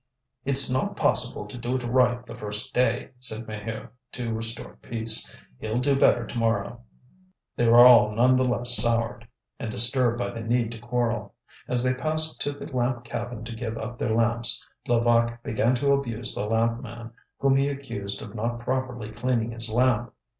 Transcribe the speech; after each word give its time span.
"It's 0.45 0.67
not 0.67 0.95
possible 0.97 1.45
to 1.45 1.59
do 1.59 1.75
it 1.75 1.83
right 1.83 2.25
the 2.25 2.33
first 2.33 2.73
day," 2.73 3.11
said 3.19 3.45
Maheu, 3.45 3.87
to 4.13 4.33
restore 4.33 4.77
peace; 4.77 5.31
"he'll 5.59 5.77
do 5.77 5.95
better 5.95 6.25
to 6.25 6.37
morrow." 6.39 6.81
They 7.55 7.67
were 7.67 7.85
all 7.85 8.09
none 8.15 8.35
the 8.35 8.43
less 8.43 8.75
soured, 8.75 9.27
and 9.59 9.69
disturbed 9.69 10.17
by 10.17 10.31
the 10.31 10.41
need 10.41 10.71
to 10.71 10.79
quarrel. 10.79 11.35
As 11.67 11.83
they 11.83 11.93
passed 11.93 12.41
to 12.41 12.51
the 12.51 12.75
lamp 12.75 13.03
cabin 13.03 13.43
to 13.45 13.53
give 13.55 13.77
up 13.77 13.99
their 13.99 14.15
lamps, 14.15 14.65
Levaque 14.87 15.43
began 15.43 15.75
to 15.75 15.93
abuse 15.93 16.33
the 16.33 16.47
lamp 16.47 16.81
man, 16.81 17.11
whom 17.37 17.55
he 17.55 17.69
accused 17.69 18.23
of 18.23 18.33
not 18.33 18.59
properly 18.61 19.11
cleaning 19.11 19.51
his 19.51 19.69
lamp. 19.71 20.11